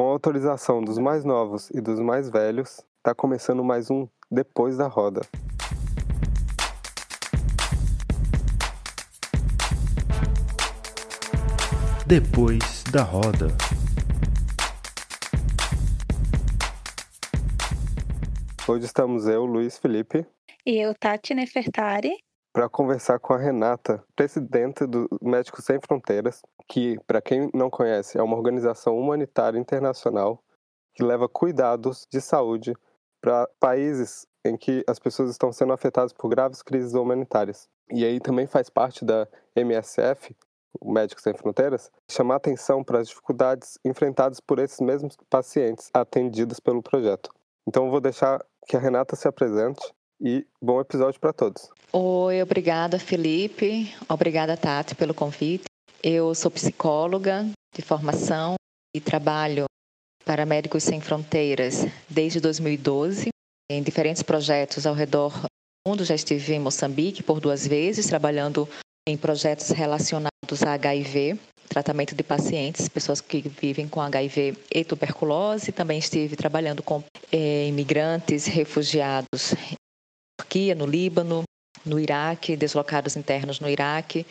[0.00, 4.78] Com a autorização dos mais novos e dos mais velhos, está começando mais um Depois
[4.78, 5.20] da Roda.
[12.06, 13.48] Depois da Roda.
[18.66, 20.26] Hoje estamos eu, Luiz Felipe.
[20.64, 22.16] E eu, Tati Nefertari
[22.52, 28.18] para conversar com a Renata, presidente do Médicos Sem Fronteiras, que, para quem não conhece,
[28.18, 30.42] é uma organização humanitária internacional
[30.94, 32.74] que leva cuidados de saúde
[33.20, 37.68] para países em que as pessoas estão sendo afetadas por graves crises humanitárias.
[37.90, 40.34] E aí também faz parte da MSF,
[40.82, 46.82] Médicos Sem Fronteiras, chamar atenção para as dificuldades enfrentadas por esses mesmos pacientes atendidos pelo
[46.82, 47.30] projeto.
[47.66, 51.70] Então eu vou deixar que a Renata se apresente e bom episódio para todos.
[51.92, 55.64] Oi, obrigada Felipe, obrigada Tati pelo convite.
[56.02, 58.54] Eu sou psicóloga de formação
[58.94, 59.64] e trabalho
[60.24, 63.28] para Médicos Sem Fronteiras desde 2012
[63.70, 65.48] em diferentes projetos ao redor do
[65.88, 66.04] mundo.
[66.04, 68.68] Já estive em Moçambique por duas vezes trabalhando
[69.08, 70.30] em projetos relacionados
[70.66, 75.72] a HIV, tratamento de pacientes, pessoas que vivem com HIV e tuberculose.
[75.72, 79.54] Também estive trabalhando com é, imigrantes, refugiados
[80.40, 81.42] Turquia, no Líbano,
[81.84, 84.26] no Iraque, deslocados internos no Iraque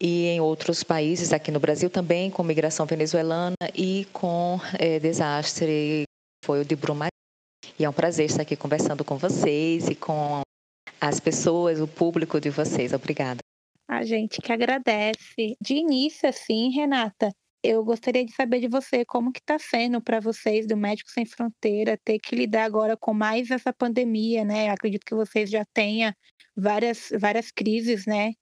[0.00, 6.04] e em outros países aqui no Brasil também com migração venezuelana e com é, desastre
[6.44, 7.10] foi o de Brumadinho.
[7.78, 10.42] E é um prazer estar aqui conversando com vocês e com
[11.00, 12.92] as pessoas, o público de vocês.
[12.92, 13.38] Obrigada.
[13.88, 15.56] A gente que agradece.
[15.60, 17.32] De início, assim, Renata,
[17.62, 21.24] eu gostaria de saber de você como que está sendo para vocês do Médicos Sem
[21.24, 24.68] Fronteira ter que lidar agora com mais essa pandemia, né?
[24.68, 26.12] Acredito que vocês já tenham
[26.56, 28.32] várias, várias crises, né?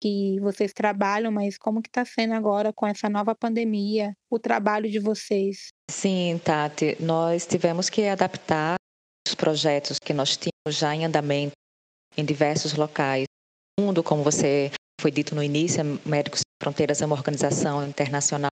[0.00, 4.90] Que vocês trabalham, mas como que está sendo agora com essa nova pandemia, o trabalho
[4.90, 5.68] de vocês?
[5.90, 8.76] Sim, Tati, nós tivemos que adaptar
[9.28, 11.52] os projetos que nós tínhamos já em andamento
[12.16, 13.26] em diversos locais.
[13.78, 18.50] O mundo, como você foi dito no início, Médicos Sem Fronteiras é uma organização internacional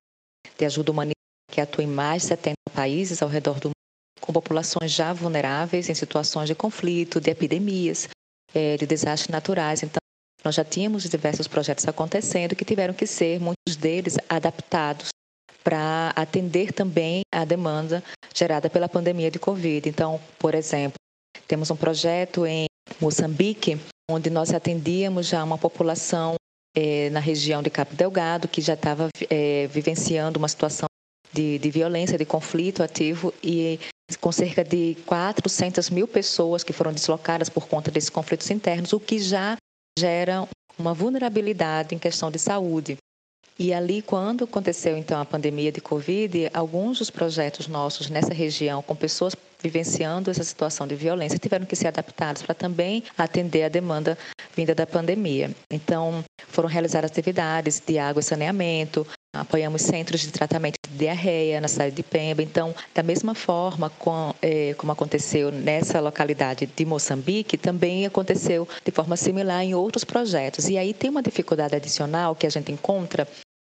[0.60, 1.14] de ajuda humanitária
[1.50, 5.88] que atua em mais de 70 países ao redor do mundo, com populações já vulneráveis
[5.88, 8.08] em situações de conflito, de epidemias,
[8.54, 9.82] eh, de desastres naturais.
[9.82, 9.98] Então,
[10.44, 15.08] nós já tínhamos diversos projetos acontecendo que tiveram que ser, muitos deles, adaptados
[15.64, 18.02] para atender também a demanda
[18.34, 19.88] gerada pela pandemia de Covid.
[19.88, 20.94] Então, por exemplo,
[21.48, 22.66] temos um projeto em
[23.00, 23.78] Moçambique,
[24.10, 26.34] onde nós atendíamos já uma população
[26.74, 30.86] é, na região de Cabo Delgado, que já estava é, vivenciando uma situação
[31.32, 33.78] de, de, violência, de conflito ativo e
[34.20, 38.98] com cerca de 400 mil pessoas que foram deslocadas por conta desses conflitos internos, o
[38.98, 39.56] que já
[39.98, 40.48] gera
[40.78, 42.96] uma vulnerabilidade em questão de saúde.
[43.58, 48.82] E ali, quando aconteceu então a pandemia de Covid, alguns dos projetos nossos nessa região,
[48.82, 53.68] com pessoas vivenciando essa situação de violência, tiveram que ser adaptados para também atender a
[53.68, 54.16] demanda
[54.54, 55.50] vinda da pandemia.
[55.70, 61.68] Então, foram realizadas atividades de água e saneamento, apoiamos centros de tratamento de diarreia na
[61.68, 62.42] cidade de Pemba.
[62.42, 68.90] Então, da mesma forma com, eh, como aconteceu nessa localidade de Moçambique, também aconteceu de
[68.90, 70.68] forma similar em outros projetos.
[70.68, 73.26] E aí tem uma dificuldade adicional que a gente encontra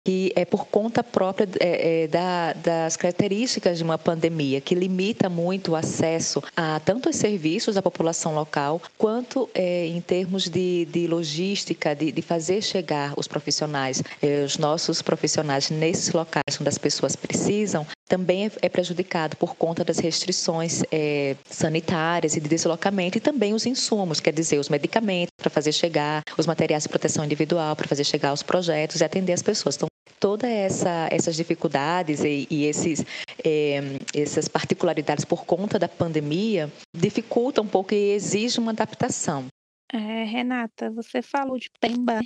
[0.05, 5.27] que é por conta própria é, é, da, das características de uma pandemia, que limita
[5.29, 10.85] muito o acesso a tanto os serviços da população local, quanto é, em termos de,
[10.85, 16.69] de logística, de, de, fazer chegar os profissionais, é, os nossos profissionais nesses locais onde
[16.69, 22.47] as pessoas precisam, também é, é prejudicado por conta das restrições é, sanitárias e de
[22.47, 26.89] deslocamento e também os insumos, quer dizer, os medicamentos para fazer chegar, os materiais de
[26.89, 29.75] proteção individual para fazer chegar os projetos e atender as pessoas.
[29.75, 29.87] Então,
[30.19, 33.03] toda essa, essas dificuldades e, e esses,
[33.43, 33.79] é,
[34.13, 39.47] essas particularidades por conta da pandemia dificultam um pouco e exigem uma adaptação.
[39.91, 42.19] É, Renata, você falou de Pemba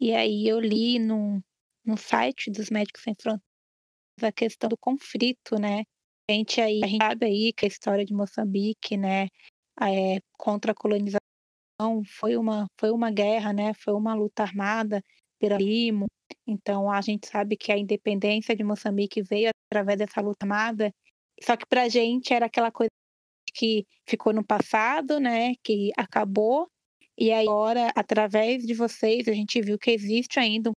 [0.00, 1.42] e aí eu li no,
[1.84, 3.52] no site dos Médicos Sem Fronteiras
[4.22, 5.82] a questão do conflito, né?
[6.28, 9.26] A gente aí, a gente sabe aí que a história de Moçambique, né,
[9.80, 11.20] é, contra a colonização
[12.06, 13.72] foi uma foi uma guerra, né?
[13.74, 15.02] Foi uma luta armada
[15.38, 16.06] pela Limo,
[16.46, 20.92] então, a gente sabe que a independência de Moçambique veio através dessa luta armada,
[21.42, 22.90] só que para a gente era aquela coisa
[23.54, 26.68] que ficou no passado, né, que acabou,
[27.18, 30.72] e agora, através de vocês, a gente viu que existe ainda um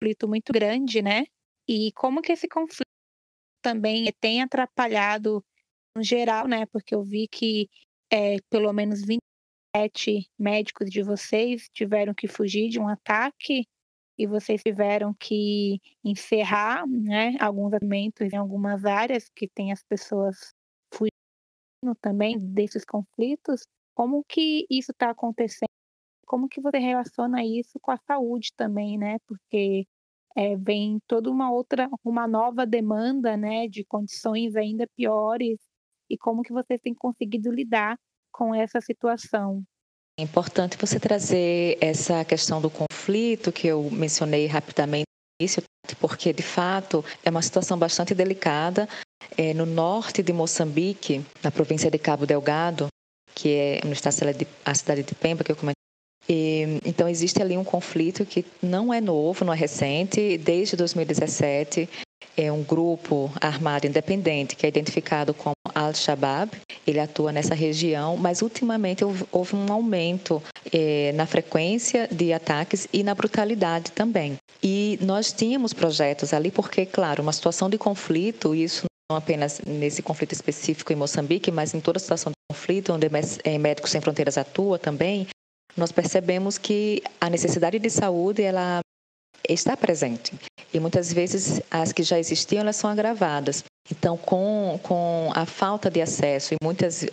[0.00, 1.24] conflito muito grande, né?
[1.66, 2.86] E como que esse conflito
[3.62, 5.44] também tem atrapalhado
[5.96, 6.66] no geral, né?
[6.66, 7.68] Porque eu vi que
[8.12, 13.66] é, pelo menos 27 médicos de vocês tiveram que fugir de um ataque
[14.18, 20.52] e vocês tiveram que encerrar né, alguns alimentos em algumas áreas que tem as pessoas
[20.92, 23.62] fugindo também desses conflitos,
[23.94, 25.68] como que isso está acontecendo?
[26.26, 29.18] Como que você relaciona isso com a saúde também, né?
[29.26, 29.86] Porque
[30.36, 35.58] é, vem toda uma outra, uma nova demanda, né, de condições ainda piores
[36.10, 37.98] e como que vocês têm conseguido lidar
[38.32, 39.64] com essa situação?
[40.18, 45.62] É importante você trazer essa questão do conflito que eu mencionei rapidamente no início,
[45.98, 48.88] porque de fato é uma situação bastante delicada.
[49.38, 52.88] É, no norte de Moçambique, na província de Cabo Delgado,
[53.34, 55.72] que é onde está a cidade de Pemba, que eu comentei.
[56.28, 61.88] E, então existe ali um conflito que não é novo, não é recente, desde 2017
[62.36, 66.50] é um grupo armado independente que é identificado como Al-Shabaab.
[66.86, 70.42] Ele atua nessa região, mas ultimamente houve um aumento
[70.72, 74.36] é, na frequência de ataques e na brutalidade também.
[74.62, 80.02] E nós tínhamos projetos ali, porque, claro, uma situação de conflito, isso não apenas nesse
[80.02, 83.08] conflito específico em Moçambique, mas em toda situação de conflito, onde
[83.44, 85.26] é, Médicos Sem Fronteiras atua também,
[85.76, 88.80] nós percebemos que a necessidade de saúde ela
[89.48, 90.32] está presente.
[90.72, 93.64] E muitas vezes as que já existiam, elas são agravadas.
[93.90, 97.04] Então, com, com a falta de acesso em muitos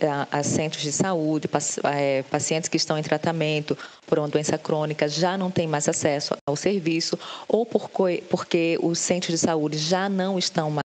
[0.44, 1.48] centros de saúde,
[1.84, 6.34] é, pacientes que estão em tratamento por uma doença crônica já não têm mais acesso
[6.48, 7.18] ao serviço,
[7.48, 10.84] ou porque, porque os centros de saúde já não estão mais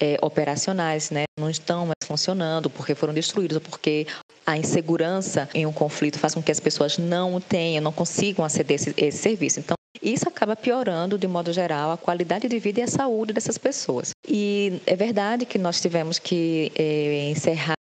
[0.00, 1.24] é, operacionais, né?
[1.38, 4.06] não estão mais funcionando porque foram destruídos, ou porque
[4.46, 8.74] a insegurança em um conflito faz com que as pessoas não tenham, não consigam aceder
[8.74, 9.60] a esse, esse serviço.
[9.60, 9.74] Então,
[10.04, 14.10] isso acaba piorando, de modo geral, a qualidade de vida e a saúde dessas pessoas.
[14.28, 17.74] E é verdade que nós tivemos que é, encerrar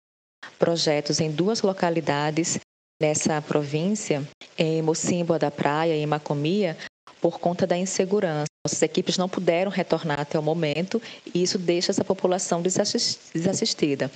[0.59, 2.59] projetos em duas localidades
[3.01, 4.23] nessa província,
[4.59, 6.77] em Mocimboa da Praia e em Macomia,
[7.21, 8.47] por conta da insegurança.
[8.67, 11.01] Nossas equipes não puderam retornar até o momento
[11.35, 14.11] e isso deixa essa população desassistida.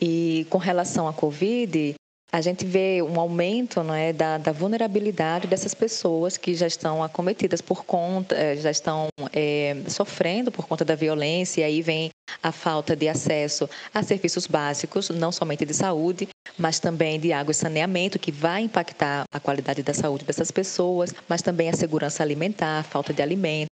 [0.00, 1.94] E com relação à Covid,
[2.30, 7.62] a gente vê um aumento é, da, da, vulnerabilidade dessas pessoas que já estão acometidas
[7.62, 12.10] por conta, eh, já estão é, sofrendo por conta da violência, e aí vem
[12.42, 16.28] a falta de acesso a serviços básicos, não somente de saúde,
[16.58, 21.14] mas também de água e saneamento, que vai impactar a qualidade da saúde dessas pessoas,
[21.26, 23.68] mas também a segurança alimentar, a falta de alimento,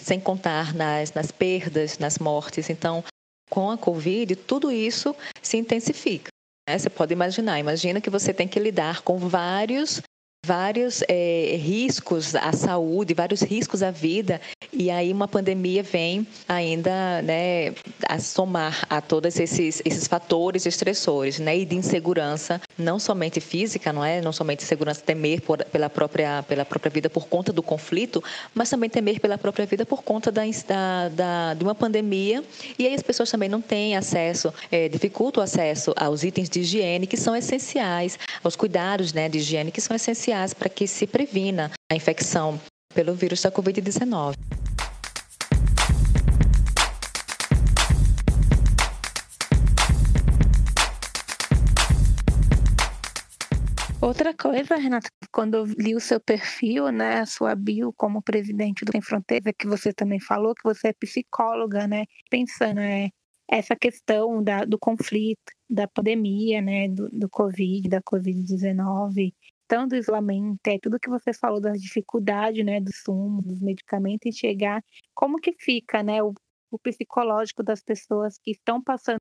[0.00, 2.70] sem contar nas, nas perdas, nas mortes.
[2.70, 3.02] Então,
[3.50, 6.30] com a Covid, tudo isso se intensifica.
[6.68, 6.78] Né?
[6.78, 10.02] Você pode imaginar, imagina que você tem que lidar com vários
[10.46, 14.40] vários é, riscos à saúde, vários riscos à vida,
[14.72, 17.74] e aí uma pandemia vem ainda né,
[18.08, 23.92] a somar a todos esses, esses fatores estressores, né, e de insegurança, não somente física,
[23.92, 27.62] não é, não somente segurança temer por, pela própria pela própria vida por conta do
[27.62, 28.22] conflito,
[28.54, 32.44] mas também temer pela própria vida por conta da, da, da de uma pandemia,
[32.78, 36.60] e aí as pessoas também não têm acesso, é, dificulta o acesso aos itens de
[36.60, 41.06] higiene que são essenciais, aos cuidados, né, de higiene que são essenciais para que se
[41.06, 42.60] previna a infecção
[42.94, 44.34] pelo vírus da Covid-19.
[54.02, 58.84] Outra coisa, Renata, quando eu li o seu perfil, né, a sua bio como presidente
[58.84, 63.08] do Sem Fronteira, que você também falou que você é psicóloga, né, pensando é,
[63.50, 65.40] essa questão da, do conflito,
[65.70, 69.32] da pandemia, né, do, do Covid, da Covid-19,
[69.68, 74.38] tanto isolamento, é tudo que você falou da dificuldade, né, do sumo, dos medicamentos e
[74.38, 74.82] chegar,
[75.14, 76.32] como que fica, né, o,
[76.70, 79.18] o psicológico das pessoas que estão passando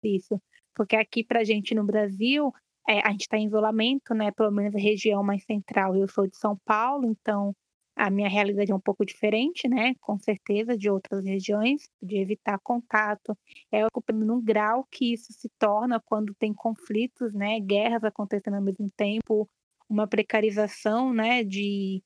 [0.00, 0.40] por isso,
[0.74, 2.52] porque aqui para a gente no Brasil,
[2.88, 6.26] é, a gente está em isolamento, né, pelo menos a região mais central, eu sou
[6.26, 7.52] de São Paulo, então
[7.96, 9.94] a minha realidade é um pouco diferente, né?
[10.00, 13.36] Com certeza, de outras regiões, de evitar contato.
[13.70, 13.82] É
[14.14, 17.60] no grau que isso se torna quando tem conflitos, né?
[17.60, 19.46] Guerras acontecendo ao mesmo tempo,
[19.90, 22.02] uma precarização né, de,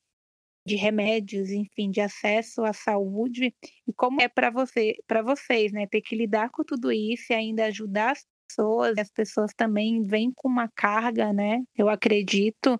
[0.65, 3.53] de remédios, enfim, de acesso à saúde.
[3.87, 7.35] E como é para você, para vocês, né, ter que lidar com tudo isso e
[7.35, 11.63] ainda ajudar as pessoas, as pessoas também vêm com uma carga, né?
[11.77, 12.79] Eu acredito.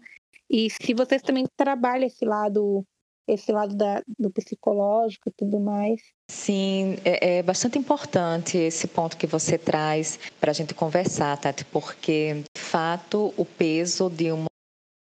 [0.49, 2.85] E se vocês também trabalham esse lado
[3.27, 5.99] esse lado da, do psicológico e tudo mais.
[6.29, 11.65] Sim, é, é, bastante importante esse ponto que você traz para a gente conversar, Tati,
[11.65, 14.45] porque, de fato, o peso de uma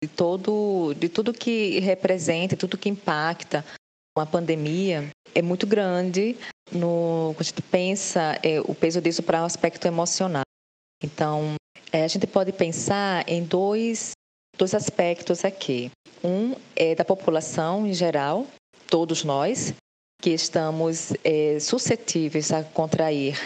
[0.02, 3.64] de todo de tudo que representa, tudo que impacta
[4.16, 6.36] uma pandemia é muito grande
[6.72, 10.42] no quando a gente pensa é, o peso disso para o um aspecto emocional.
[11.02, 11.54] Então,
[11.92, 14.12] é, a gente pode pensar em dois
[14.56, 15.90] dois aspectos aqui.
[16.24, 18.46] Um é da população em geral
[18.88, 19.74] todos nós,
[20.22, 23.38] que estamos é, suscetíveis a contrair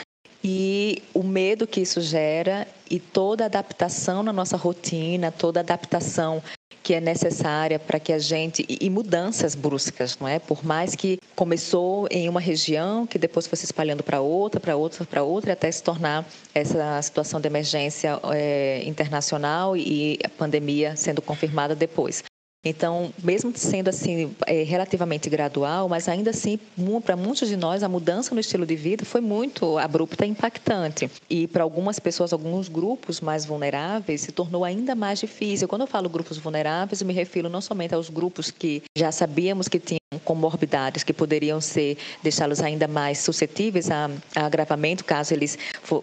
[0.42, 6.42] e o medo que isso gera e toda adaptação na nossa rotina, toda adaptação
[6.82, 10.38] que é necessária para que a gente e mudanças bruscas, não é?
[10.38, 14.76] Por mais que começou em uma região, que depois foi se espalhando para outra, para
[14.76, 20.96] outra, para outra, até se tornar essa situação de emergência é, internacional e a pandemia
[20.96, 22.22] sendo confirmada depois.
[22.62, 26.58] Então, mesmo sendo assim é, relativamente gradual, mas ainda assim,
[27.04, 31.10] para muitos de nós, a mudança no estilo de vida foi muito abrupta e impactante.
[31.28, 35.66] E para algumas pessoas, alguns grupos mais vulneráveis, se tornou ainda mais difícil.
[35.66, 39.66] Quando eu falo grupos vulneráveis, eu me refiro não somente aos grupos que já sabíamos
[39.66, 45.56] que tinham comorbidades que poderiam ser deixá-los ainda mais suscetíveis a, a agravamento caso eles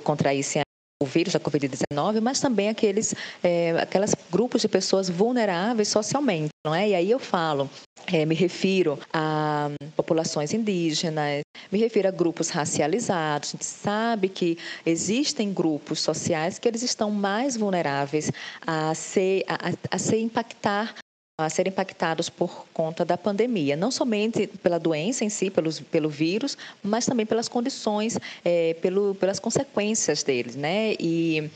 [0.04, 0.67] contraíssem
[1.02, 3.14] o vírus da Covid-19, mas também aqueles
[3.44, 6.90] é, aquelas grupos de pessoas vulneráveis socialmente, não é?
[6.90, 7.70] E aí eu falo,
[8.12, 13.50] é, me refiro a populações indígenas, me refiro a grupos racializados.
[13.50, 18.32] A gente sabe que existem grupos sociais que eles estão mais vulneráveis
[18.66, 20.96] a ser a, a ser impactar
[21.40, 26.10] a serem impactados por conta da pandemia, não somente pela doença em si, pelos, pelo
[26.10, 30.96] vírus, mas também pelas condições, é, pelo, pelas consequências deles, né?
[31.00, 31.48] E,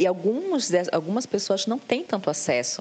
[0.00, 2.80] e alguns, algumas pessoas não têm tanto acesso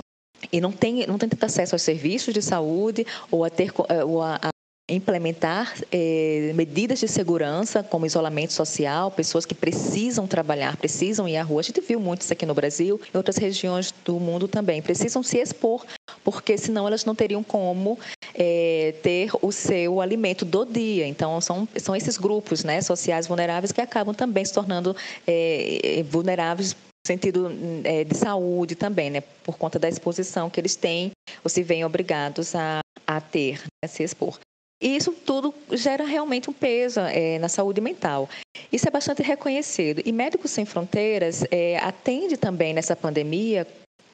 [0.51, 3.71] e não têm não tem tanto acesso aos serviços de saúde ou a ter
[4.05, 4.49] ou a, a
[4.89, 11.43] implementar eh, medidas de segurança, como isolamento social, pessoas que precisam trabalhar, precisam ir à
[11.43, 11.59] rua.
[11.59, 14.81] A gente viu muitos aqui no Brasil, em outras regiões do mundo também.
[14.81, 15.85] Precisam se expor,
[16.27, 17.97] porque senão elas não teriam como
[18.35, 21.07] eh, ter o seu alimento do dia.
[21.07, 24.93] Então, são, são esses grupos né, sociais vulneráveis que acabam também se tornando
[25.25, 26.75] eh, vulneráveis
[27.07, 27.49] sentido
[27.85, 31.85] é, de saúde também, né, por conta da exposição que eles têm ou se veem
[31.85, 34.37] obrigados a, a ter, né, se expor.
[34.83, 38.27] E isso tudo gera realmente um peso é, na saúde mental.
[38.69, 40.01] Isso é bastante reconhecido.
[40.05, 43.65] E Médicos Sem Fronteiras é, atende também nessa pandemia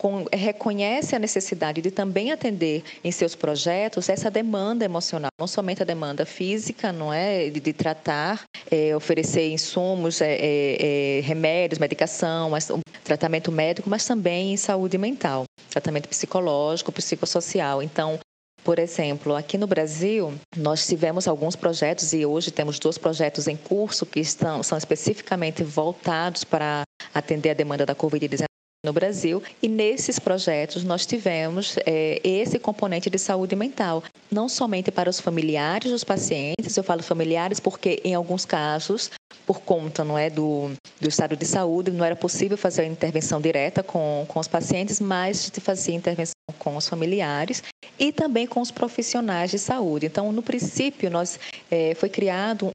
[0.04, 5.82] com, reconhece a necessidade de também atender em seus projetos essa demanda emocional, não somente
[5.82, 12.70] a demanda física, não é, de, de tratar, é, oferecer insumos, é remédios, medicação, mas,
[12.70, 17.82] um tratamento médico, mas também em saúde mental, tratamento psicológico, psicossocial.
[17.82, 18.20] Então,
[18.62, 23.56] por exemplo, aqui no Brasil, nós tivemos alguns projetos e hoje temos dois projetos em
[23.56, 26.84] curso que estão, são especificamente voltados para
[27.14, 28.44] atender a demanda da Covid-19
[28.86, 34.92] no Brasil e nesses projetos nós tivemos é, esse componente de saúde mental, não somente
[34.92, 39.10] para os familiares dos pacientes, eu falo familiares porque em alguns casos,
[39.46, 43.40] por conta não é do, do estado de saúde, não era possível fazer a intervenção
[43.40, 47.64] direta com, com os pacientes, mas se fazia intervenção com os familiares
[47.98, 50.08] e também com os profissionais de saúde.
[50.08, 51.40] Então, no princípio, nós
[51.72, 52.72] é, foi criado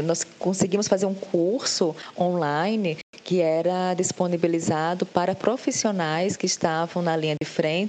[0.00, 7.36] nós conseguimos fazer um curso online que era disponibilizado para profissionais que estavam na linha
[7.40, 7.88] de frente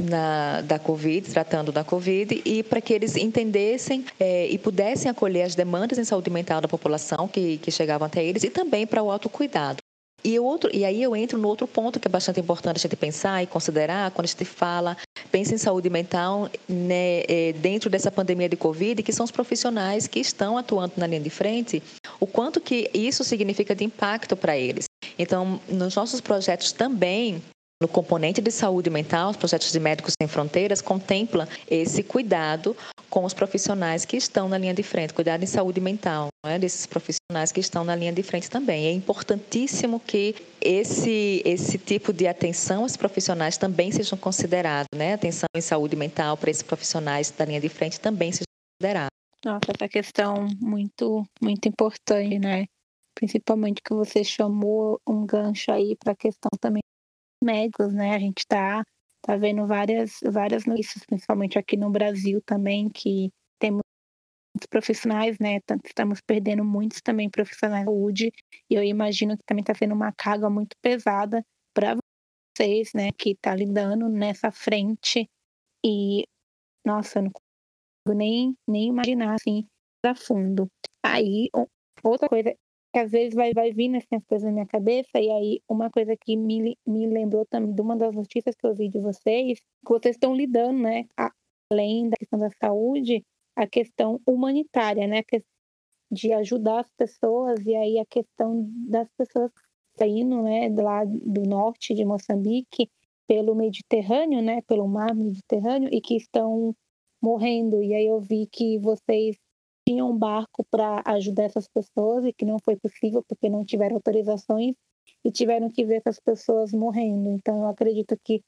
[0.00, 5.42] na, da Covid, tratando da Covid, e para que eles entendessem é, e pudessem acolher
[5.42, 9.02] as demandas em saúde mental da população que, que chegavam até eles e também para
[9.02, 9.78] o autocuidado.
[10.24, 12.96] E, outro, e aí eu entro no outro ponto que é bastante importante a gente
[12.96, 14.96] pensar e considerar quando a gente fala,
[15.30, 20.06] pensa em saúde mental né, é, dentro dessa pandemia de Covid, que são os profissionais
[20.06, 21.82] que estão atuando na linha de frente,
[22.20, 24.84] o quanto que isso significa de impacto para eles.
[25.18, 27.42] Então, nos nossos projetos também,
[27.82, 32.76] no componente de saúde mental, os projetos de Médicos Sem Fronteiras contemplam esse cuidado
[33.10, 36.60] com os profissionais que estão na linha de frente, cuidado em saúde mental, é?
[36.60, 38.86] desses profissionais que estão na linha de frente também.
[38.86, 45.14] É importantíssimo que esse, esse tipo de atenção aos profissionais também sejam considerados, né?
[45.14, 48.44] Atenção em saúde mental para esses profissionais da linha de frente também sejam
[48.80, 49.10] considerados.
[49.44, 52.66] Nossa, essa questão muito, muito importante, né?
[53.12, 56.80] Principalmente que você chamou um gancho aí para a questão também
[57.42, 58.14] médicos, né?
[58.14, 58.84] A gente está
[59.22, 63.82] tá vendo várias, várias notícias, principalmente aqui no Brasil também, que temos
[64.54, 65.60] muitos profissionais, né?
[65.84, 68.32] Estamos perdendo muitos também profissionais de saúde,
[68.70, 71.44] e eu imagino que também está sendo uma carga muito pesada
[71.74, 71.96] para
[72.56, 73.10] vocês, né?
[73.18, 75.28] Que está lidando nessa frente.
[75.84, 76.24] E,
[76.86, 79.66] nossa, eu não consigo nem, nem imaginar assim
[80.04, 80.68] a fundo.
[81.04, 81.48] Aí,
[82.04, 82.54] outra coisa,
[82.92, 85.90] que às vezes vai, vai vindo assim, as coisas na minha cabeça, e aí uma
[85.90, 89.58] coisa que me, me lembrou também de uma das notícias que eu vi de vocês,
[89.60, 91.06] que vocês estão lidando, né,
[91.70, 93.24] além da questão da saúde,
[93.56, 95.22] a questão humanitária, né,
[96.10, 99.50] de ajudar as pessoas, e aí a questão das pessoas
[99.98, 102.90] saindo, né, lá do norte de Moçambique,
[103.26, 106.74] pelo Mediterrâneo, né, pelo mar Mediterrâneo, e que estão
[107.22, 107.82] morrendo.
[107.82, 109.36] E aí eu vi que vocês
[109.92, 113.96] tinham um barco para ajudar essas pessoas e que não foi possível porque não tiveram
[113.96, 114.74] autorizações
[115.24, 117.30] e tiveram que ver essas pessoas morrendo.
[117.30, 118.42] Então eu acredito que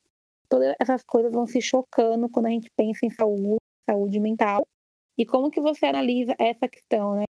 [0.48, 3.56] todas essas coisas vão se chocando quando a gente pensa em saúde,
[3.88, 4.66] saúde mental.
[5.18, 7.24] E como que você analisa essa questão, né?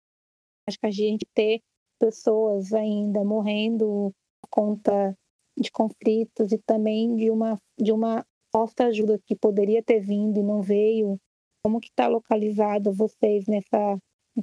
[0.69, 1.61] Acho que a gente ter
[1.99, 5.17] pessoas ainda morrendo por conta
[5.59, 10.43] de conflitos e também de uma de uma posta ajuda que poderia ter vindo e
[10.43, 11.19] não veio.
[11.65, 13.99] Como que está localizado vocês nessa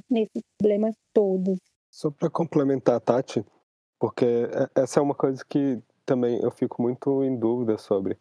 [0.08, 1.58] nesses problemas todos?
[1.90, 3.44] Só para complementar, Tati,
[3.98, 8.16] porque essa é uma coisa que também eu fico muito em dúvida sobre,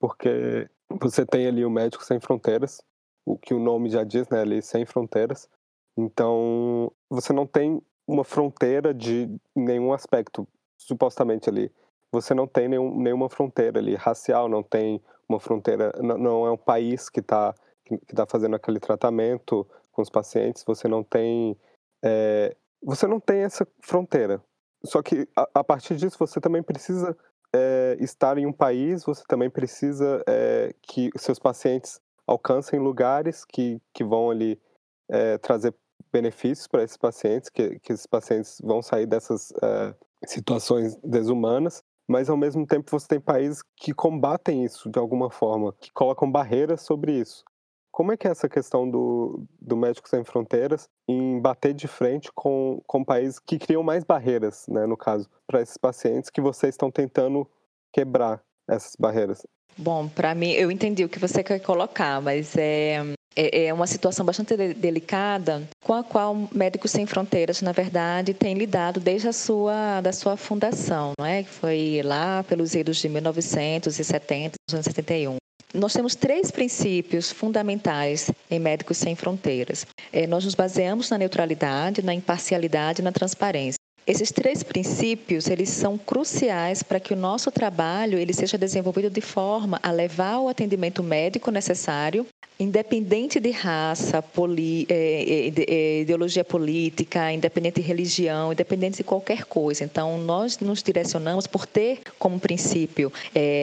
[0.00, 0.68] porque
[1.00, 2.82] você tem ali o Médico Sem Fronteiras,
[3.24, 5.48] o que o nome já diz, né, ali sem fronteiras.
[5.96, 11.70] Então, você não tem uma fronteira de nenhum aspecto, supostamente ali.
[12.10, 16.50] Você não tem nenhum, nenhuma fronteira ali racial, não tem uma fronteira, não, não é
[16.50, 17.54] um país que está
[17.98, 21.56] que, que tá fazendo aquele tratamento com os pacientes, você não tem
[22.02, 24.42] é, você não tem essa fronteira.
[24.84, 27.16] Só que a, a partir disso você também precisa
[27.54, 33.80] é, estar em um país, você também precisa é, que seus pacientes alcancem lugares que,
[33.92, 34.60] que vão ali
[35.08, 35.74] é, trazer
[36.12, 39.94] benefícios para esses pacientes, que, que esses pacientes vão sair dessas é,
[40.26, 45.72] situações desumanas, mas ao mesmo tempo você tem países que combatem isso de alguma forma,
[45.80, 47.44] que colocam barreiras sobre isso.
[47.92, 52.30] Como é que é essa questão do, do Médicos Sem Fronteiras em bater de frente
[52.34, 56.72] com, com países que criam mais barreiras, né, no caso, para esses pacientes que vocês
[56.74, 57.46] estão tentando
[57.92, 59.46] quebrar essas barreiras?
[59.76, 62.96] Bom, para mim, eu entendi o que você quer colocar, mas é,
[63.36, 68.54] é, é uma situação bastante delicada com a qual Médicos Sem Fronteiras, na verdade, tem
[68.54, 71.42] lidado desde a sua, da sua fundação, não é?
[71.42, 75.41] que foi lá pelos idos de 1970, 1971.
[75.74, 79.86] Nós temos três princípios fundamentais em Médicos Sem Fronteiras.
[80.12, 83.81] É, nós nos baseamos na neutralidade, na imparcialidade e na transparência.
[84.04, 89.20] Esses três princípios, eles são cruciais para que o nosso trabalho ele seja desenvolvido de
[89.20, 92.26] forma a levar o atendimento médico necessário,
[92.58, 99.44] independente de raça, poli, é, é, é, ideologia política, independente de religião, independente de qualquer
[99.44, 99.84] coisa.
[99.84, 103.12] Então, nós nos direcionamos por ter como princípio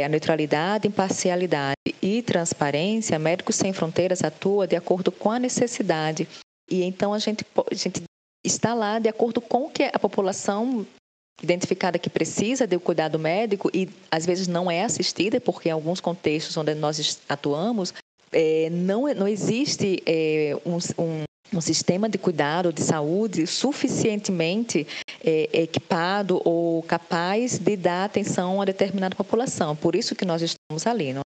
[0.06, 3.19] a neutralidade, imparcialidade e transparência.
[3.19, 6.25] Médicos Sem Fronteiras atua de acordo com a necessidade
[6.69, 8.04] e então a gente, a gente
[8.43, 10.86] está lá de acordo com o que a população
[11.41, 15.71] identificada que precisa de um cuidado médico e às vezes não é assistida, porque em
[15.71, 17.93] alguns contextos onde nós atuamos,
[18.32, 21.23] é, não, não existe é, um, um,
[21.54, 24.86] um, sistema de cuidado de saúde suficientemente
[25.23, 29.75] é, equipado ou capaz de dar atenção a determinada população.
[29.75, 31.13] Por isso que nós estamos ali.
[31.13, 31.21] Não?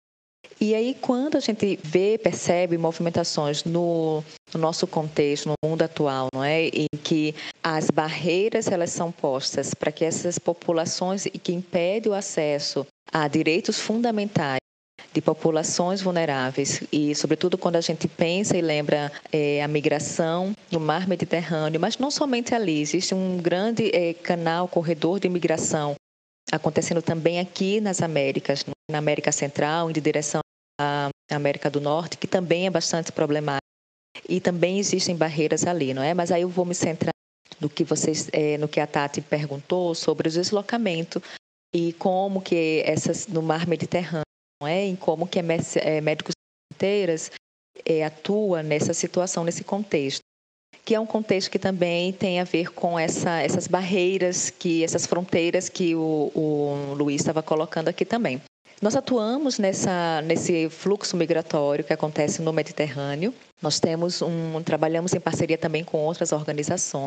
[0.63, 6.28] E aí, quando a gente vê, percebe movimentações no, no, nosso contexto, no mundo atual,
[6.32, 11.52] não é, em que as barreiras elas são postas para que essas populações e que
[11.52, 14.60] impedem o acesso a direitos fundamentais
[15.12, 16.84] de populações vulneráveis.
[16.91, 21.97] E, sobretudo, quando a gente pensa e lembra é, a migração no Mar Mediterrâneo, mas
[21.97, 25.95] não somente ali, existe um grande é, canal, corredor de migração
[26.52, 30.41] acontecendo também aqui nas Américas, na América Central, em direção
[31.32, 33.62] América do Norte, que também é bastante problemática.
[34.28, 36.13] E também existem barreiras ali, não é?
[36.13, 37.13] Mas aí eu vou me centrar
[37.60, 41.22] no que vocês, é, no que a Tati perguntou sobre o deslocamento
[41.74, 44.26] e como que essas no Mar Mediterrâneo,
[44.62, 44.86] não é?
[44.86, 47.32] Em como que é, Médicos Sem Fronteiras
[47.86, 50.22] é, atua nessa situação, nesse contexto
[50.84, 55.06] que é um contexto que também tem a ver com essa, essas barreiras, que essas
[55.06, 58.41] fronteiras que o, o Luiz estava colocando aqui também.
[58.82, 63.32] Nós atuamos nessa, nesse fluxo migratório que acontece no Mediterrâneo.
[63.62, 67.06] Nós temos um, trabalhamos em parceria também com outras organizações.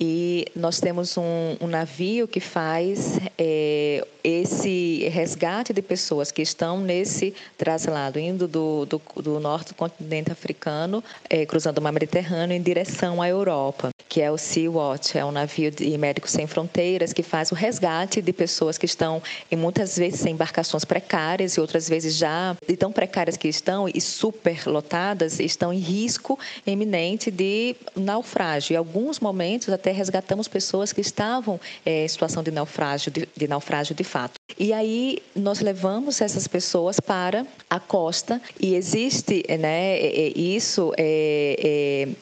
[0.00, 6.80] E nós temos um, um navio que faz é, esse resgate de pessoas que estão
[6.80, 12.56] nesse traslado, indo do, do, do norte do continente africano, é, cruzando o mar Mediterrâneo
[12.56, 16.46] em direção à Europa, que é o Sea Watch, é um navio de Médicos Sem
[16.46, 21.54] Fronteiras que faz o resgate de pessoas que estão, em muitas vezes, em embarcações precárias
[21.54, 26.38] e outras vezes já e tão precárias que estão e super lotadas, estão em risco
[26.66, 28.74] iminente de naufrágio.
[28.74, 33.28] Em alguns momentos, até até resgatamos pessoas que estavam é, em situação de naufrágio, de,
[33.36, 34.39] de naufrágio de fato.
[34.58, 39.98] E aí nós levamos essas pessoas para a costa e existe, né,
[40.34, 41.56] isso é,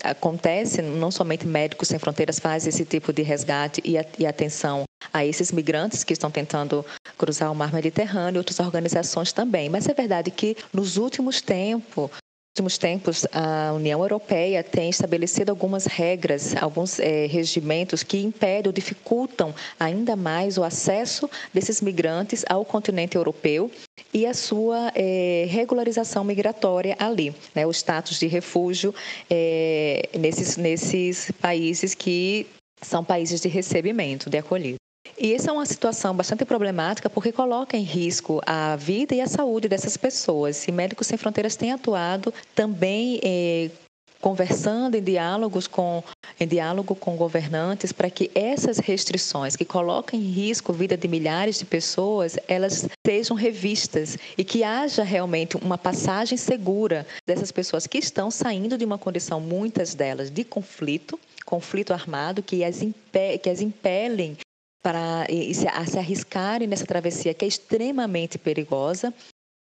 [0.03, 4.85] é, acontece, não somente Médicos Sem Fronteiras faz esse tipo de resgate e, e atenção
[5.13, 6.85] a esses migrantes que estão tentando
[7.17, 9.69] cruzar o mar Mediterrâneo, outras organizações também.
[9.69, 12.11] Mas é verdade que nos últimos tempos
[12.59, 18.73] últimos tempos, a União Europeia tem estabelecido algumas regras, alguns é, regimentos que impedem ou
[18.73, 23.71] dificultam ainda mais o acesso desses migrantes ao continente europeu
[24.13, 28.93] e a sua é, regularização migratória ali, né, o status de refúgio
[29.31, 32.45] é, nesses, nesses países que
[32.83, 34.78] são países de recebimento, de acolhida.
[35.21, 39.27] E essa é uma situação bastante problemática porque coloca em risco a vida e a
[39.27, 40.67] saúde dessas pessoas.
[40.69, 43.69] E Médicos Sem Fronteiras tem atuado também eh,
[44.21, 46.05] conversando em diálogos com
[46.41, 51.09] em diálogo com governantes para que essas restrições que colocam em risco a vida de
[51.09, 57.89] milhares de pessoas, elas sejam revistas e que haja realmente uma passagem segura dessas pessoas
[57.89, 63.39] que estão saindo de uma condição muitas delas de conflito, conflito armado que as, impe
[63.39, 64.37] que as impelem
[64.83, 69.13] para se arriscarem nessa travessia que é extremamente perigosa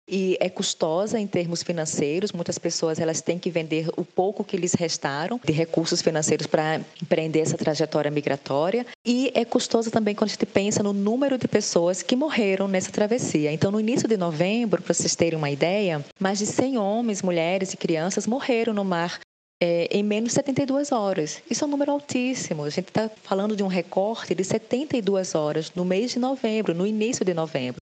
[0.09, 2.31] e é custosa em termos financeiros.
[2.31, 6.81] Muitas pessoas elas têm que vender o pouco que lhes restaram de recursos financeiros para
[7.01, 8.85] empreender essa trajetória migratória.
[9.05, 12.91] E é custosa também quando a gente pensa no número de pessoas que morreram nessa
[12.91, 13.51] travessia.
[13.51, 17.73] Então, no início de novembro, para vocês terem uma ideia, mais de 100 homens, mulheres
[17.73, 19.19] e crianças morreram no mar
[19.61, 21.41] é, em menos de 72 horas.
[21.49, 22.63] Isso é um número altíssimo.
[22.63, 26.85] A gente está falando de um recorte de 72 horas no mês de novembro, no
[26.85, 27.81] início de novembro.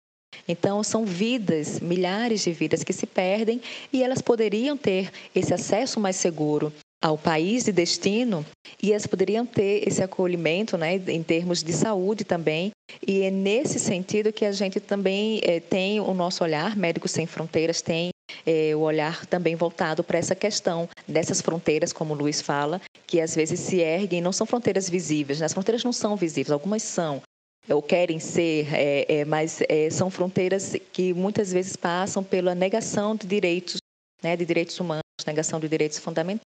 [0.47, 5.99] Então, são vidas, milhares de vidas que se perdem e elas poderiam ter esse acesso
[5.99, 8.45] mais seguro ao país de destino
[8.81, 12.71] e elas poderiam ter esse acolhimento né, em termos de saúde também.
[13.05, 17.25] E é nesse sentido que a gente também é, tem o nosso olhar, Médicos Sem
[17.25, 18.12] Fronteiras tem
[18.45, 23.21] é, o olhar também voltado para essa questão dessas fronteiras, como o Luiz fala, que
[23.21, 25.45] às vezes se erguem, não são fronteiras visíveis, né?
[25.45, 27.21] as fronteiras não são visíveis, algumas são,
[27.69, 33.15] ou querem ser, é, é, mas é, são fronteiras que muitas vezes passam pela negação
[33.15, 33.77] de direitos,
[34.21, 36.41] né, de direitos humanos, negação de direitos fundamentais.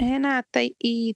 [0.00, 1.14] Renata, e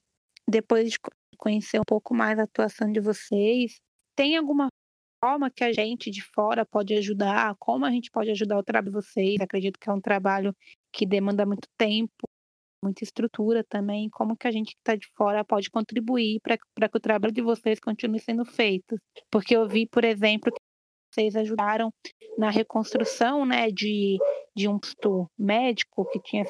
[0.52, 0.98] depois de
[1.38, 3.80] conhecer um pouco mais a atuação de vocês,
[4.14, 4.68] tem alguma
[5.24, 7.56] forma que a gente de fora pode ajudar?
[7.58, 9.40] Como a gente pode ajudar o trabalho de vocês?
[9.40, 10.54] Acredito que é um trabalho
[10.92, 12.28] que demanda muito tempo,
[12.84, 14.10] muita estrutura também.
[14.10, 17.40] Como que a gente que está de fora pode contribuir para que o trabalho de
[17.40, 18.96] vocês continue sendo feito?
[19.30, 20.60] Porque eu vi, por exemplo, que
[21.14, 21.90] vocês ajudaram
[22.36, 24.18] na reconstrução né, de,
[24.54, 24.78] de um
[25.38, 26.44] médico que tinha,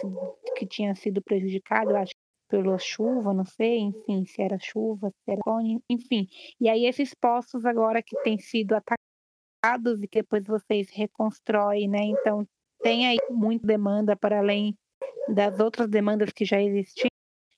[0.57, 2.13] que tinha sido prejudicado, acho
[2.53, 5.41] pela chuva, não sei, enfim, se era chuva, se era
[5.89, 6.29] enfim.
[6.61, 12.05] E aí esses poços agora que têm sido atacados e que depois vocês reconstroem, né?
[12.05, 12.47] Então
[12.83, 14.77] tem aí muita demanda para além
[15.29, 17.09] das outras demandas que já existiam.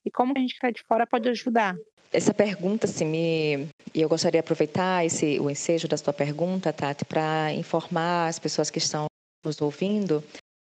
[0.04, 1.76] E como a gente está de fora pode ajudar?
[2.12, 3.68] Essa pergunta, assim, me...
[3.92, 8.38] e eu gostaria de aproveitar esse, o ensejo da sua pergunta, Tati, para informar as
[8.38, 9.07] pessoas que estão
[9.44, 10.22] nos ouvindo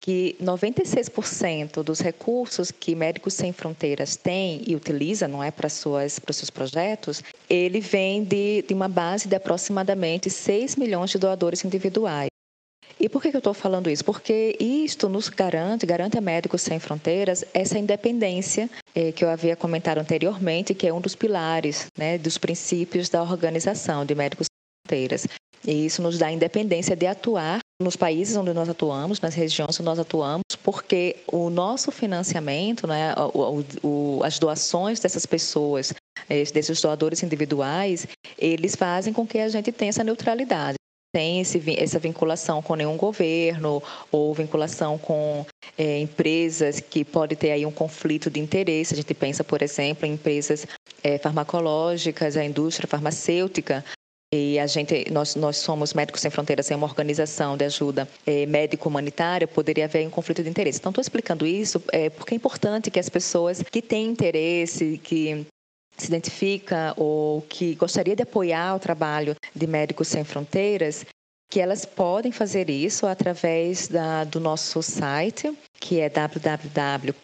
[0.00, 6.18] que 96% dos recursos que Médicos Sem Fronteiras tem e utiliza, não é, para, suas,
[6.18, 11.64] para seus projetos, ele vem de, de uma base de aproximadamente 6 milhões de doadores
[11.64, 12.28] individuais.
[13.00, 14.04] E por que eu estou falando isso?
[14.04, 19.54] Porque isto nos garante, garante a Médicos Sem Fronteiras essa independência eh, que eu havia
[19.54, 24.82] comentado anteriormente, que é um dos pilares, né, dos princípios da organização de Médicos Sem
[24.84, 25.28] Fronteiras.
[25.66, 29.84] E isso nos dá independência de atuar nos países onde nós atuamos, nas regiões onde
[29.84, 35.92] nós atuamos, porque o nosso financiamento, né, o, o, as doações dessas pessoas,
[36.52, 40.76] desses doadores individuais, eles fazem com que a gente tenha essa neutralidade.
[41.14, 47.50] Tem esse, essa vinculação com nenhum governo ou vinculação com é, empresas que pode ter
[47.50, 48.92] aí um conflito de interesse.
[48.92, 50.66] A gente pensa, por exemplo, em empresas
[51.02, 53.82] é, farmacológicas, a indústria farmacêutica,
[54.32, 58.44] e a gente, nós, nós somos Médicos Sem Fronteiras, é uma organização de ajuda é,
[58.44, 60.78] médico-humanitária, poderia haver um conflito de interesse.
[60.78, 65.46] Então, estou explicando isso é, porque é importante que as pessoas que têm interesse, que
[65.96, 71.06] se identifica ou que gostaria de apoiar o trabalho de Médicos Sem Fronteiras,
[71.50, 77.22] que elas podem fazer isso através da, do nosso site, que é www.msf.org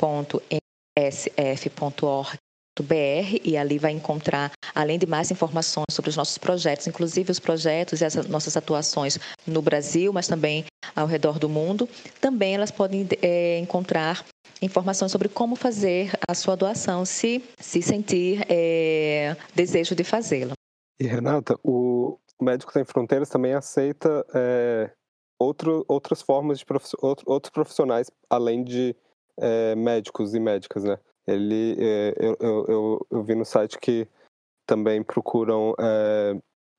[2.82, 7.38] br e ali vai encontrar, além de mais informações sobre os nossos projetos, inclusive os
[7.38, 11.88] projetos e as nossas atuações no Brasil, mas também ao redor do mundo,
[12.20, 14.24] também elas podem é, encontrar
[14.60, 20.52] informações sobre como fazer a sua doação, se se sentir é, desejo de fazê-la.
[20.98, 24.90] E Renata, o Médico Sem Fronteiras também aceita é,
[25.38, 26.64] outro, outras formas de
[27.26, 28.96] outros profissionais além de
[29.38, 30.98] é, médicos e médicas, né?
[31.26, 34.06] Ele, é, eu, eu, eu, vi no site que
[34.66, 36.34] também procuram é,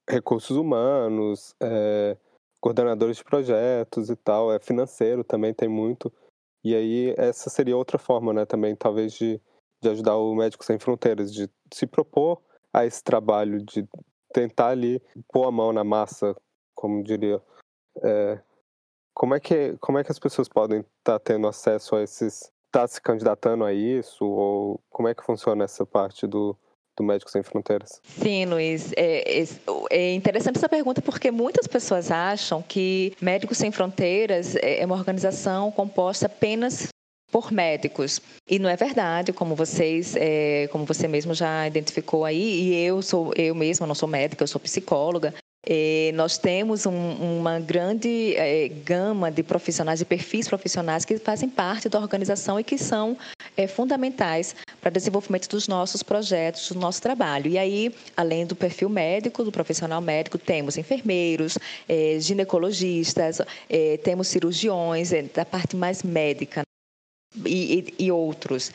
[0.09, 2.17] recursos humanos, é,
[2.61, 6.11] coordenadores de projetos e tal, é financeiro também tem muito.
[6.63, 9.39] E aí essa seria outra forma, né, também talvez de,
[9.81, 12.41] de ajudar o Médico Sem Fronteiras, de se propor
[12.73, 13.87] a esse trabalho, de
[14.33, 16.35] tentar ali pôr a mão na massa,
[16.73, 17.41] como diria.
[18.03, 18.41] É,
[19.13, 22.51] como, é que, como é que as pessoas podem estar tá tendo acesso a esses.
[22.75, 24.25] Tá se candidatando a isso?
[24.25, 26.57] Ou como é que funciona essa parte do,
[26.97, 28.01] do Médicos Sem Fronteiras?
[28.03, 28.91] Sim, Luiz.
[28.97, 29.45] É, é,
[29.89, 34.95] é, interessante essa pergunta porque muitas pessoas acham que Médicos Sem Fronteiras é, é uma
[34.95, 36.89] organização composta apenas
[37.31, 42.61] por médicos e não é verdade como vocês é, como você mesmo já identificou aí
[42.61, 45.33] e eu sou eu mesma não sou médica eu sou psicóloga
[46.13, 46.91] nós temos um,
[47.39, 52.63] uma grande é, gama de profissionais e perfis profissionais que fazem parte da organização e
[52.63, 53.17] que são
[53.57, 57.49] é, fundamentais para o desenvolvimento dos nossos projetos, do nosso trabalho.
[57.49, 61.57] E aí, além do perfil médico, do profissional médico, temos enfermeiros,
[61.89, 63.41] é, ginecologistas,
[64.03, 66.61] temos cirurgiões, da parte mais médica
[67.45, 68.71] e, e, e outros.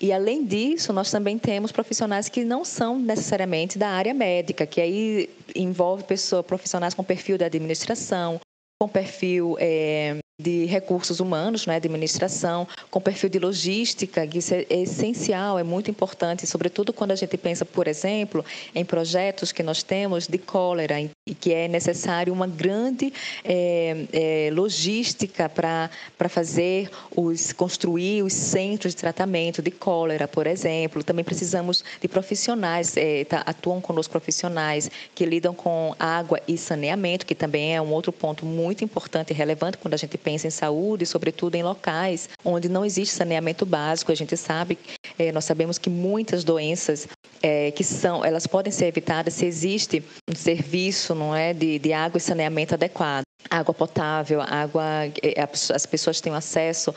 [0.00, 4.80] E além disso, nós também temos profissionais que não são necessariamente da área médica, que
[4.80, 8.40] aí envolve pessoas, profissionais com perfil da administração,
[8.80, 14.66] com perfil é, de recursos humanos, né, administração, com perfil de logística, que isso é
[14.70, 19.82] essencial, é muito importante, sobretudo quando a gente pensa, por exemplo, em projetos que nós
[19.82, 23.12] temos de cólera, e que é necessário uma grande
[23.44, 31.04] é, é, logística para fazer os construir os centros de tratamento de cólera, por exemplo.
[31.04, 37.26] Também precisamos de profissionais, é, tá, atuam conosco profissionais que lidam com água e saneamento,
[37.26, 40.46] que também é um outro ponto muito importante e relevante quando a gente pensa pensa
[40.46, 44.12] em saúde, sobretudo em locais onde não existe saneamento básico.
[44.12, 44.78] A gente sabe,
[45.18, 47.08] é, nós sabemos que muitas doenças
[47.42, 51.92] é, que são, elas podem ser evitadas se existe um serviço, não é, de, de
[51.92, 54.84] água e saneamento adequado, água potável, água,
[55.20, 55.42] é,
[55.74, 56.94] as pessoas têm acesso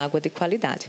[0.00, 0.86] à água de qualidade.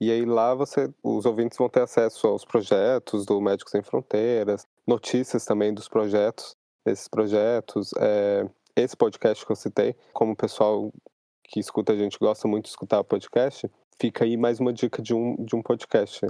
[0.00, 4.66] E aí lá você, os ouvintes vão ter acesso aos projetos do Médicos Sem Fronteiras,
[4.86, 10.92] notícias também dos projetos, desses projetos, é, esse podcast que eu citei, como o pessoal
[11.44, 15.14] que escuta a gente gosta muito de escutar podcast, fica aí mais uma dica de
[15.14, 16.26] um, de um podcast.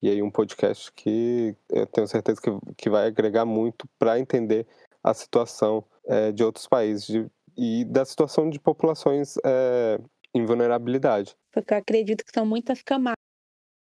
[0.00, 4.66] E aí um podcast que eu tenho certeza que, que vai agregar muito para entender
[5.04, 9.98] a situação é, de outros países, de, e da situação de populações é,
[10.34, 11.34] em vulnerabilidade.
[11.52, 13.16] Porque eu acredito que são muitas camadas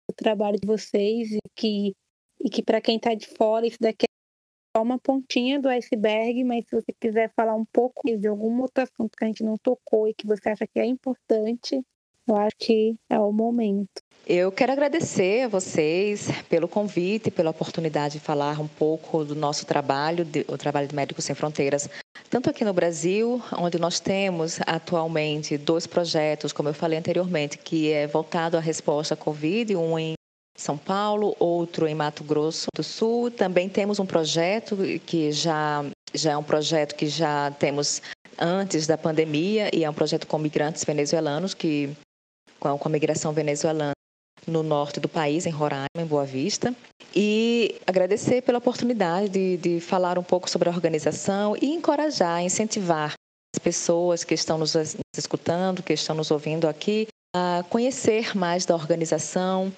[0.10, 1.94] do trabalho de vocês e que,
[2.40, 6.44] e que para quem está de fora, isso daqui é só uma pontinha do iceberg,
[6.44, 9.56] mas se você quiser falar um pouco de algum outro assunto que a gente não
[9.58, 11.82] tocou e que você acha que é importante,
[12.28, 14.02] eu acho que é o momento.
[14.28, 19.66] Eu quero agradecer a vocês pelo convite, pela oportunidade de falar um pouco do nosso
[19.66, 21.90] trabalho, o trabalho de Médicos Sem Fronteiras,
[22.30, 27.92] tanto aqui no Brasil, onde nós temos atualmente dois projetos, como eu falei anteriormente, que
[27.92, 30.14] é voltado à resposta à Covid, um em
[30.58, 33.32] São Paulo, outro em Mato Grosso do Sul.
[33.32, 38.02] Também temos um projeto que já, já é um projeto que já temos
[38.38, 41.90] antes da pandemia e é um projeto com migrantes venezuelanos que
[42.60, 43.94] com a migração venezuelana
[44.48, 46.76] no norte do país, em Roraima, em Boa Vista.
[47.16, 53.14] E agradecer pela oportunidade de, de falar um pouco sobre a organização e encorajar, incentivar
[53.56, 54.76] as pessoas que estão nos,
[55.18, 59.72] escutando, que estão nos ouvindo aqui, a conhecer mais da organização,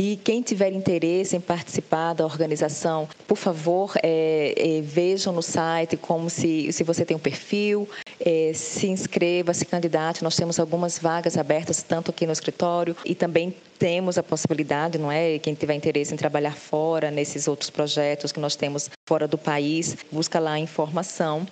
[0.00, 5.96] e quem tiver interesse em participar da organização, por favor, é, é, vejam no site
[5.96, 7.88] como se, se você tem um perfil,
[8.20, 10.22] é, se inscreva, se candidate.
[10.22, 15.10] Nós temos algumas vagas abertas, tanto aqui no escritório, e também temos a possibilidade, não
[15.10, 15.36] é?
[15.40, 19.96] Quem tiver interesse em trabalhar fora, nesses outros projetos que nós temos fora do país,
[20.12, 21.44] busca lá a informação.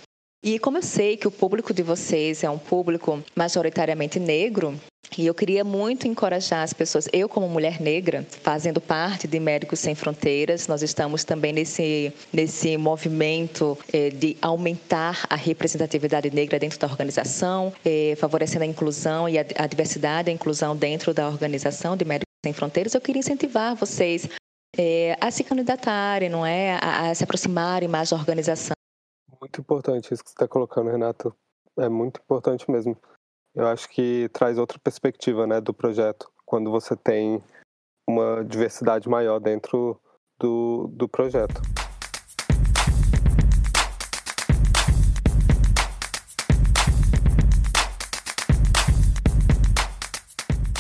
[0.45, 4.79] E como eu sei que o público de vocês é um público majoritariamente negro,
[5.17, 9.81] e eu queria muito encorajar as pessoas, eu como mulher negra, fazendo parte de Médicos
[9.81, 16.79] Sem Fronteiras, nós estamos também nesse, nesse movimento eh, de aumentar a representatividade negra dentro
[16.79, 21.97] da organização, eh, favorecendo a inclusão e a, a diversidade a inclusão dentro da organização
[21.97, 22.95] de Médicos Sem Fronteiras.
[22.95, 24.29] Eu queria incentivar vocês
[24.77, 26.79] eh, a se candidatarem, não é?
[26.83, 28.76] A, a se aproximarem mais da organização
[29.41, 31.35] muito importante isso que você está colocando, Renato.
[31.79, 32.97] É muito importante mesmo.
[33.55, 37.43] Eu acho que traz outra perspectiva né, do projeto, quando você tem
[38.09, 40.01] uma diversidade maior dentro
[40.39, 41.61] do, do projeto.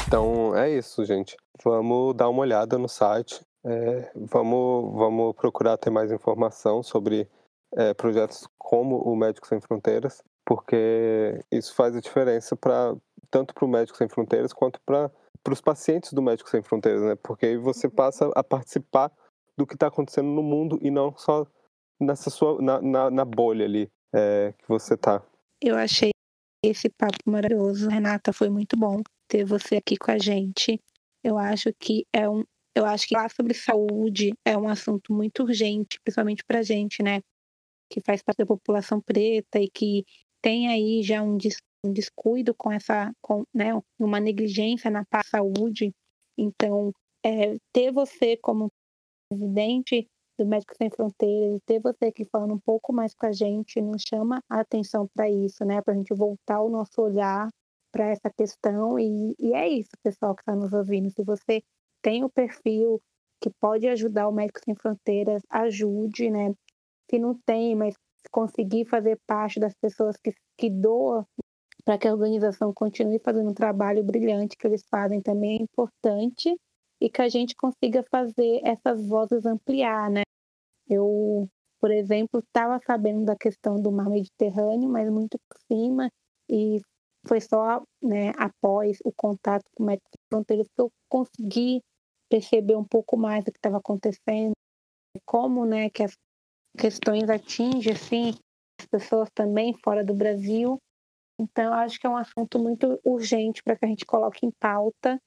[0.06, 1.36] Então é isso, gente.
[1.64, 3.40] Vamos dar uma olhada no site.
[3.64, 7.28] É, vamos, vamos procurar ter mais informação sobre
[7.76, 12.94] é, projetos como o Médicos Sem Fronteiras, porque isso faz a diferença para
[13.30, 15.10] tanto para o Médicos Sem Fronteiras quanto para
[15.50, 17.16] os pacientes do Médicos Sem Fronteiras, né?
[17.16, 19.12] Porque aí você passa a participar
[19.56, 21.46] do que está acontecendo no mundo e não só
[22.00, 25.22] nessa sua na, na, na bolha ali é, que você está.
[25.60, 26.10] Eu achei
[26.64, 30.80] esse papo maravilhoso, Renata, foi muito bom ter você aqui com a gente.
[31.22, 35.42] Eu acho que é um eu acho que falar sobre saúde é um assunto muito
[35.42, 37.22] urgente, principalmente para a gente, né?
[37.90, 40.04] Que faz parte da população preta e que
[40.42, 45.92] tem aí já um, des, descuido com essa, com, né, uma negligência na saúde.
[46.38, 46.92] Então,
[47.24, 48.70] é, ter você como
[49.28, 50.06] presidente
[50.38, 54.02] do Médicos Sem Fronteiras, ter você aqui falando um pouco mais com a gente, nos
[54.06, 55.80] chama a atenção para isso, né?
[55.80, 57.48] Para a gente voltar o nosso olhar
[57.90, 58.98] para essa questão.
[58.98, 61.10] E, e é isso, pessoal que está nos ouvindo.
[61.10, 61.62] Se você
[62.02, 63.00] tem o perfil
[63.40, 66.54] que pode ajudar o Médicos Sem Fronteiras, ajude, né?
[67.10, 67.94] Se não tem, mas
[68.30, 71.24] conseguir fazer parte das pessoas que, que doam
[71.84, 76.56] para que a organização continue fazendo um trabalho brilhante que eles fazem também é importante
[77.00, 80.22] e que a gente consiga fazer essas vozes ampliar, né?
[80.88, 81.48] Eu,
[81.80, 86.10] por exemplo, estava sabendo da questão do mar Mediterrâneo, mas muito por cima
[86.50, 86.80] e
[87.28, 91.80] foi só né, após o contato com o Médicos Fronteiras que eu consegui
[92.28, 94.52] perceber um pouco mais do que estava acontecendo,
[95.24, 96.16] como né, que as
[96.76, 98.34] questões atingem assim
[98.80, 100.78] as pessoas também fora do Brasil.
[101.40, 105.18] Então, acho que é um assunto muito urgente para que a gente coloque em pauta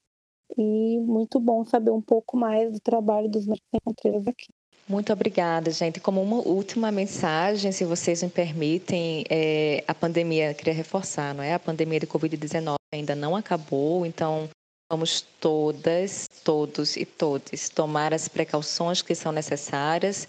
[0.58, 3.46] e muito bom saber um pouco mais do trabalho dos
[3.84, 4.48] fronteiras aqui.
[4.88, 6.00] Muito obrigada, gente.
[6.00, 11.54] Como uma última mensagem, se vocês me permitem, é, a pandemia, queria reforçar, não é?
[11.54, 14.50] A pandemia de Covid-19 ainda não acabou, então
[14.92, 20.26] vamos todas, todos e todas tomar as precauções que são necessárias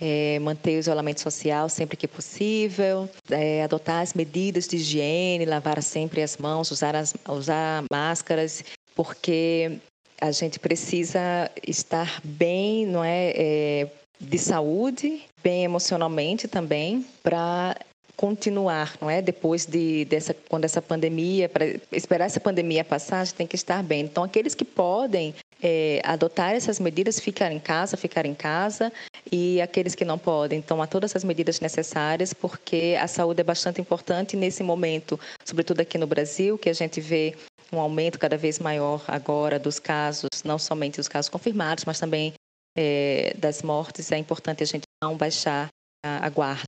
[0.00, 5.82] é, manter o isolamento social sempre que possível, é, adotar as medidas de higiene, lavar
[5.82, 9.78] sempre as mãos, usar, as, usar máscaras, porque
[10.20, 13.88] a gente precisa estar bem, não é, é
[14.20, 17.76] de saúde, bem emocionalmente também, para
[18.16, 19.22] continuar, não é?
[19.22, 23.54] Depois de dessa quando essa pandemia, para esperar essa pandemia passar, a gente tem que
[23.54, 24.00] estar bem.
[24.00, 28.92] Então, aqueles que podem é, adotar essas medidas, ficar em casa, ficar em casa,
[29.30, 33.80] e aqueles que não podem tomar todas as medidas necessárias, porque a saúde é bastante
[33.80, 37.34] importante nesse momento, sobretudo aqui no Brasil, que a gente vê
[37.72, 42.32] um aumento cada vez maior agora dos casos, não somente dos casos confirmados, mas também
[42.76, 44.10] é, das mortes.
[44.12, 45.68] É importante a gente não baixar
[46.04, 46.64] a, a guarda,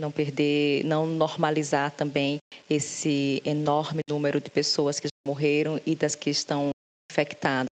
[0.00, 2.38] não perder, não normalizar também
[2.68, 6.70] esse enorme número de pessoas que já morreram e das que estão
[7.10, 7.68] infectadas.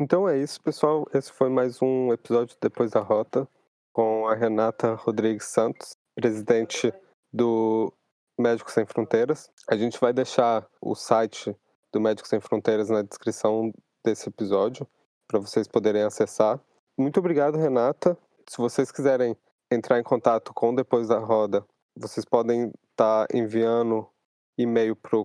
[0.00, 1.04] Então é isso, pessoal.
[1.12, 3.48] Esse foi mais um episódio Depois da Rota
[3.92, 6.94] com a Renata Rodrigues Santos, presidente
[7.32, 7.92] do
[8.38, 9.50] Médicos Sem Fronteiras.
[9.68, 11.52] A gente vai deixar o site
[11.92, 13.72] do Médicos Sem Fronteiras na descrição
[14.04, 14.86] desse episódio
[15.26, 16.60] para vocês poderem acessar.
[16.96, 18.16] Muito obrigado, Renata.
[18.48, 19.36] Se vocês quiserem
[19.68, 24.08] entrar em contato com Depois da Roda, vocês podem estar tá enviando
[24.56, 25.24] e-mail para o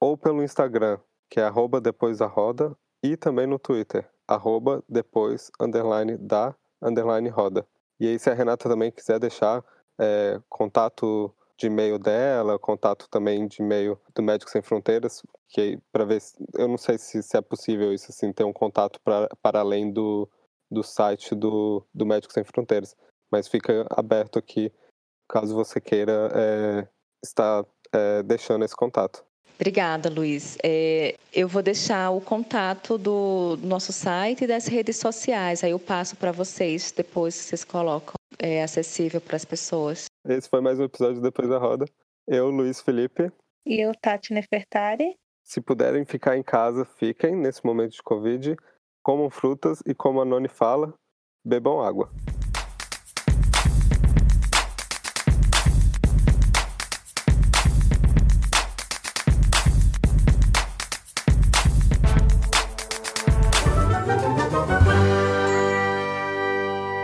[0.00, 0.98] ou pelo Instagram,
[1.30, 7.28] que é arroba depois da roda, e também no Twitter, arroba depois, underline da, underline
[7.28, 7.66] roda.
[8.00, 9.64] E aí, se a Renata também quiser deixar
[10.00, 16.04] é, contato de e-mail dela, contato também de e-mail do Médicos Sem Fronteiras, que para
[16.04, 19.28] ver, se, eu não sei se, se, é possível isso assim, ter um contato pra,
[19.40, 20.28] para além do,
[20.70, 22.96] do site do, do Médicos Sem Fronteiras,
[23.30, 24.72] mas fica aberto aqui
[25.28, 26.88] caso você queira é,
[27.22, 29.24] estar é, deixando esse contato.
[29.56, 30.58] Obrigada, Luiz.
[30.62, 35.62] É, eu vou deixar o contato do nosso site e das redes sociais.
[35.62, 40.06] Aí eu passo para vocês, depois vocês colocam é, acessível para as pessoas.
[40.26, 41.84] Esse foi mais um episódio Depois da Roda.
[42.26, 43.30] Eu, Luiz Felipe.
[43.66, 45.16] E eu, Tati Nefertari.
[45.42, 48.56] Se puderem ficar em casa, fiquem nesse momento de Covid.
[49.02, 50.94] Comam frutas e, como a Noni fala,
[51.44, 52.10] bebam água.